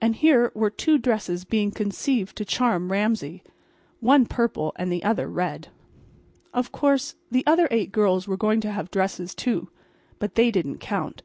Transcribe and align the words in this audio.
And 0.00 0.14
here 0.14 0.52
were 0.54 0.70
two 0.70 0.96
dresses 0.96 1.44
being 1.44 1.72
conceived 1.72 2.36
to 2.36 2.44
charm 2.44 2.92
Ramsay—one 2.92 4.26
purple 4.26 4.72
and 4.76 4.92
the 4.92 5.02
other 5.02 5.26
red. 5.28 5.70
Of 6.54 6.70
course, 6.70 7.16
the 7.32 7.44
other 7.48 7.66
eight 7.72 7.90
girls 7.90 8.28
were 8.28 8.36
going 8.36 8.60
to 8.60 8.70
have 8.70 8.92
dresses 8.92 9.34
too, 9.34 9.68
but 10.20 10.36
they 10.36 10.52
didn't 10.52 10.78
count. 10.78 11.24